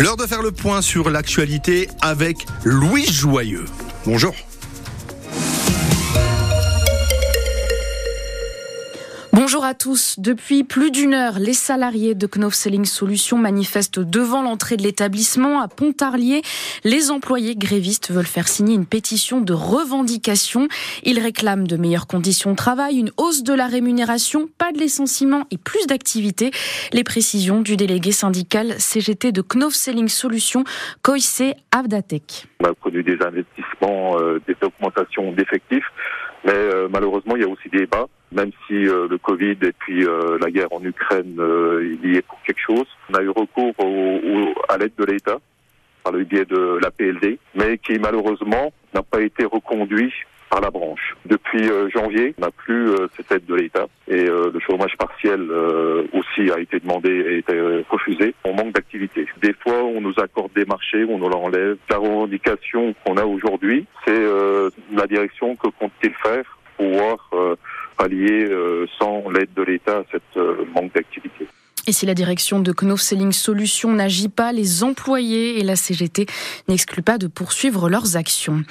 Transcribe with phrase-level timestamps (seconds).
[0.00, 3.66] L'heure de faire le point sur l'actualité avec Louis Joyeux.
[4.06, 4.34] Bonjour.
[9.52, 10.20] Bonjour à tous.
[10.20, 15.60] Depuis plus d'une heure, les salariés de Knopf Selling Solutions manifestent devant l'entrée de l'établissement
[15.60, 16.42] à Pontarlier.
[16.84, 20.68] Les employés grévistes veulent faire signer une pétition de revendication.
[21.02, 25.48] Ils réclament de meilleures conditions de travail, une hausse de la rémunération, pas de licenciement
[25.50, 26.52] et plus d'activité.
[26.92, 30.62] Les précisions du délégué syndical CGT de Knopf Selling Solutions,
[31.02, 31.42] Koïse
[31.72, 32.46] Avdatek.
[32.60, 35.90] On a produit des investissements, euh, des augmentations d'effectifs,
[36.44, 39.72] mais euh, malheureusement il y a aussi des bas même si euh, le Covid et
[39.78, 42.86] puis euh, la guerre en Ukraine euh, il y est pour quelque chose.
[43.10, 45.38] On a eu recours au, à l'aide de l'État
[46.04, 50.12] par le biais de la PLD, mais qui malheureusement n'a pas été reconduit
[50.48, 51.14] par la branche.
[51.26, 55.48] Depuis janvier, on n'a plus cette aide de l'État et le chômage partiel
[56.12, 58.34] aussi a été demandé et été refusé.
[58.44, 59.26] On manque d'activité.
[59.42, 61.76] Des fois, on nous accorde des marchés, on nous l'enlève.
[61.88, 64.24] La revendication qu'on a aujourd'hui, c'est
[64.92, 67.30] la direction que compte-t-il faire pour pouvoir
[68.00, 71.46] pallier euh, sans l'aide de l'État cette euh, manque d'activité.
[71.90, 76.26] Et si la direction de Knopf Selling Solutions n'agit pas, les employés et la CGT
[76.68, 78.62] n'excluent pas de poursuivre leurs actions.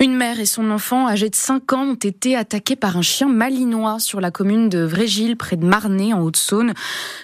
[0.00, 3.28] Une mère et son enfant âgé de 5 ans ont été attaqués par un chien
[3.28, 6.74] malinois sur la commune de Vrégil, près de Marnay, en Haute-Saône.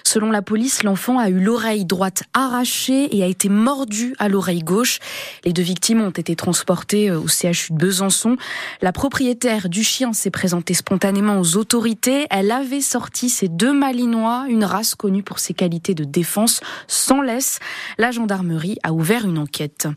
[0.05, 4.63] Selon la police, l'enfant a eu l'oreille droite arrachée et a été mordu à l'oreille
[4.63, 4.99] gauche.
[5.43, 8.37] Les deux victimes ont été transportées au CHU de Besançon.
[8.81, 12.27] La propriétaire du chien s'est présentée spontanément aux autorités.
[12.29, 17.21] Elle avait sorti ces deux malinois, une race connue pour ses qualités de défense sans
[17.21, 17.59] laisse.
[17.97, 19.87] La gendarmerie a ouvert une enquête.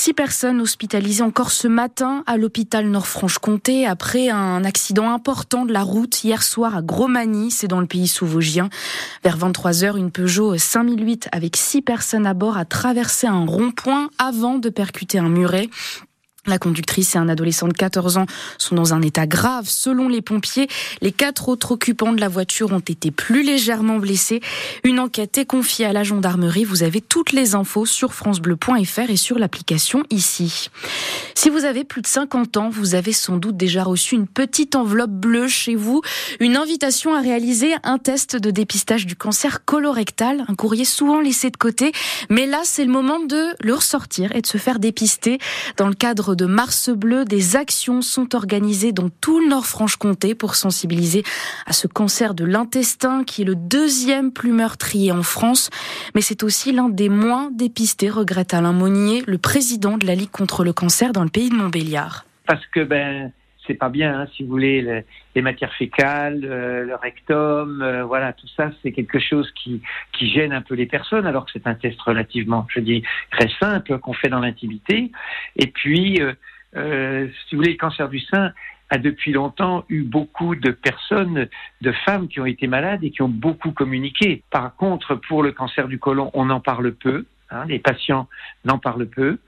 [0.00, 5.82] Six personnes hospitalisées encore ce matin à l'hôpital Nord-Franche-Comté après un accident important de la
[5.82, 8.68] route hier soir à Gromagny, c'est dans le pays sous-vosgien.
[9.24, 14.08] Vers 23 heures, une Peugeot 5008 avec six personnes à bord a traversé un rond-point
[14.18, 15.68] avant de percuter un muret.
[16.48, 19.66] La conductrice et un adolescent de 14 ans sont dans un état grave.
[19.68, 20.68] Selon les pompiers,
[21.02, 24.40] les quatre autres occupants de la voiture ont été plus légèrement blessés.
[24.82, 26.64] Une enquête est confiée à la gendarmerie.
[26.64, 30.70] Vous avez toutes les infos sur francebleu.fr et sur l'application ici.
[31.34, 34.74] Si vous avez plus de 50 ans, vous avez sans doute déjà reçu une petite
[34.74, 36.02] enveloppe bleue chez vous,
[36.40, 41.50] une invitation à réaliser un test de dépistage du cancer colorectal, un courrier souvent laissé
[41.50, 41.92] de côté.
[42.30, 45.38] Mais là, c'est le moment de le ressortir et de se faire dépister
[45.76, 50.54] dans le cadre de Mars Bleu, des actions sont organisées dans tout le Nord-Franche-Comté pour
[50.54, 51.24] sensibiliser
[51.66, 55.68] à ce cancer de l'intestin qui est le deuxième plus meurtrier en France.
[56.14, 60.30] Mais c'est aussi l'un des moins dépistés, regrette Alain Monnier, le président de la Ligue
[60.30, 62.24] contre le cancer dans le pays de Montbéliard.
[62.46, 63.32] Parce que ben
[63.66, 65.04] c'est pas bien, hein, si vous voulez,
[65.38, 69.80] les, matières fécales, euh, le rectum, euh, voilà, tout ça, c'est quelque chose qui,
[70.12, 73.48] qui gêne un peu les personnes, alors que c'est un test relativement, je dis, très
[73.60, 75.12] simple qu'on fait dans l'intimité.
[75.56, 76.20] Et puis,
[76.76, 78.52] euh, si vous voulez, le cancer du sein
[78.90, 81.48] a depuis longtemps eu beaucoup de personnes,
[81.82, 84.42] de femmes qui ont été malades et qui ont beaucoup communiqué.
[84.50, 87.26] Par contre, pour le cancer du côlon, on en parle peu.
[87.50, 88.28] Hein, les patients
[88.64, 89.38] n'en parlent peu.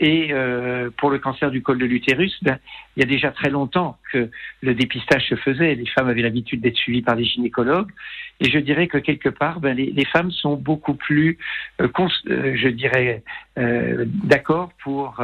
[0.00, 2.58] Et euh, pour le cancer du col de l'utérus, ben,
[2.96, 4.30] il y a déjà très longtemps que
[4.62, 5.74] le dépistage se faisait.
[5.74, 7.90] Les femmes avaient l'habitude d'être suivies par des gynécologues.
[8.40, 11.38] Et je dirais que quelque part, ben, les, femmes sont beaucoup plus,
[11.82, 11.88] euh,
[12.30, 13.22] euh je dirais,
[13.56, 15.22] d'accord pour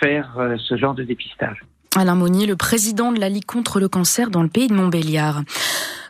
[0.00, 1.62] faire ce genre de dépistage.
[1.96, 5.42] Alain Monnier, le président de la Ligue contre le cancer dans le pays de Montbéliard.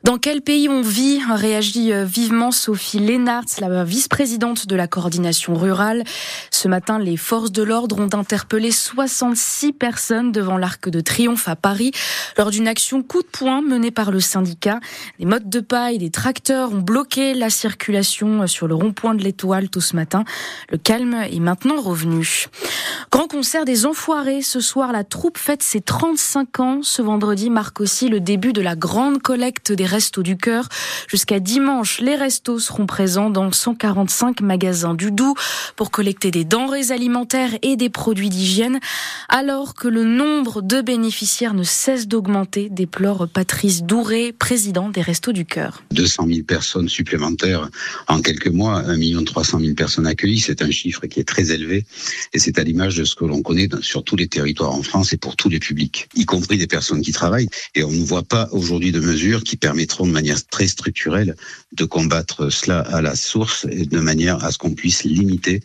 [0.02, 5.54] Dans quel pays on vit réagit euh, vivement Sophie Lénart, la vice-présidente de la coordination
[5.54, 6.04] rurale.
[6.50, 11.56] Ce matin, les forces de l'ordre ont interpellé 66 personnes devant l'Arc de Triomphe à
[11.56, 11.92] Paris
[12.38, 14.80] lors d'une action coup de poing menée par le syndicat.
[15.18, 19.68] Des modes de paille, des tracteurs ont bloqué la circulation sur le rond-point de l'Étoile
[19.68, 20.24] tout ce matin.
[20.70, 22.46] Le calme est maintenant revenu.
[23.12, 24.40] Grand concert des Enfoirés.
[24.40, 26.78] Ce soir, la troupe fête ses 35 ans.
[26.82, 30.68] Ce vendredi marque aussi le début de la grande collecte des Restos du Cœur.
[31.08, 35.34] Jusqu'à dimanche, les restos seront présents dans 145 magasins du Doubs
[35.74, 38.78] pour collecter des denrées alimentaires et des produits d'hygiène,
[39.28, 45.32] alors que le nombre de bénéficiaires ne cesse d'augmenter, déplore Patrice Douré, président des Restos
[45.32, 45.82] du Cœur.
[45.90, 47.68] 200 000 personnes supplémentaires
[48.06, 51.84] en quelques mois, 1 300 000 personnes accueillies, c'est un chiffre qui est très élevé
[52.32, 55.12] et c'est à l'image de ce que l'on connaît sur tous les territoires en France
[55.12, 57.48] et pour tous les publics, y compris des personnes qui travaillent.
[57.74, 61.36] Et on ne voit pas aujourd'hui de mesures qui permettent de manière très structurelle
[61.72, 65.62] de combattre cela à la source et de manière à ce qu'on puisse limiter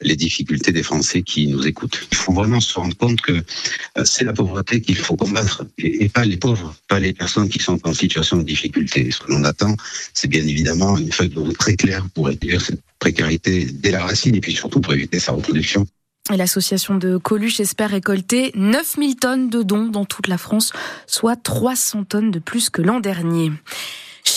[0.00, 2.08] les difficultés des Français qui nous écoutent.
[2.10, 6.08] Il faut vraiment se rendre compte que euh, c'est la pauvreté qu'il faut combattre et
[6.08, 9.10] pas les pauvres, pas les personnes qui sont en situation de difficulté.
[9.10, 9.76] Ce que l'on attend,
[10.12, 14.04] c'est bien évidemment une feuille de route très claire pour réduire cette précarité dès la
[14.04, 15.86] racine et puis surtout pour éviter sa reproduction.
[16.30, 20.72] L'association de Coluche espère récolter 9000 tonnes de dons dans toute la France,
[21.06, 23.50] soit 300 tonnes de plus que l'an dernier.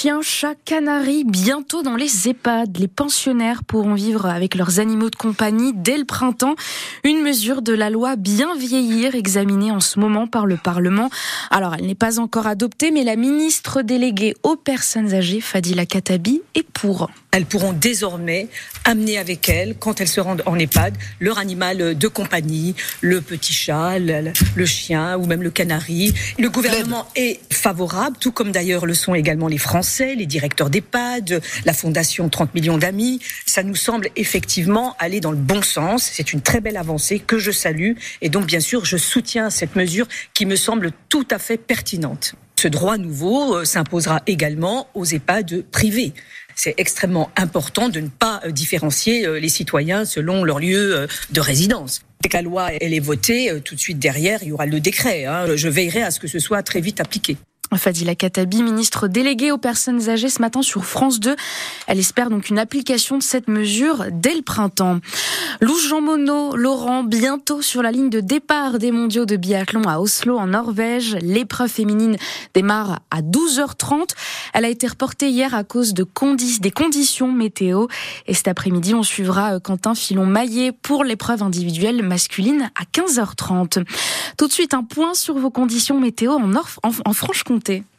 [0.05, 2.77] Chiens, chats, canaris, bientôt dans les EHPAD.
[2.77, 6.53] Les pensionnaires pourront vivre avec leurs animaux de compagnie dès le printemps.
[7.03, 11.09] Une mesure de la loi bien vieillir examinée en ce moment par le Parlement.
[11.49, 16.43] Alors, elle n'est pas encore adoptée, mais la ministre déléguée aux personnes âgées, Fadila Katabi,
[16.53, 17.09] est pour.
[17.31, 18.47] Elles pourront désormais
[18.85, 23.51] amener avec elles, quand elles se rendent en EHPAD, leur animal de compagnie, le petit
[23.51, 26.13] chat, le, chien ou même le canari.
[26.39, 31.41] Le gouvernement est favorable, tout comme d'ailleurs le sont également les Français, les directeurs d'EHPAD,
[31.65, 33.19] la Fondation 30 millions d'amis.
[33.45, 36.09] Ça nous semble effectivement aller dans le bon sens.
[36.11, 37.93] C'est une très belle avancée que je salue.
[38.21, 42.35] Et donc, bien sûr, je soutiens cette mesure qui me semble tout à fait pertinente.
[42.57, 46.13] Ce droit nouveau euh, s'imposera également aux EHPAD privés
[46.57, 51.41] c'est extrêmement important de ne pas euh, différencier euh, les citoyens selon leur lieu de
[51.41, 52.01] résidence.
[52.21, 54.79] Dès que la loi elle est votée, tout de suite derrière, il y aura le
[54.79, 55.25] décret.
[55.25, 55.47] Hein.
[55.57, 57.35] Je veillerai à ce que ce soit très vite appliqué.
[57.75, 61.35] Fadila Katabi, ministre déléguée aux personnes âgées ce matin sur France 2.
[61.87, 64.99] Elle espère donc une application de cette mesure dès le printemps.
[65.61, 69.99] Lou Jean Monod, Laurent, bientôt sur la ligne de départ des mondiaux de biathlon à
[69.99, 71.15] Oslo en Norvège.
[71.21, 72.17] L'épreuve féminine
[72.53, 74.09] démarre à 12h30.
[74.53, 76.05] Elle a été reportée hier à cause de
[76.59, 77.87] des conditions météo.
[78.27, 83.85] Et cet après-midi, on suivra euh, Quentin Filon-Maillet pour l'épreuve individuelle masculine à 15h30.
[84.37, 87.94] Tout de suite, un point sur vos conditions météo en, en Franche-Comté santé.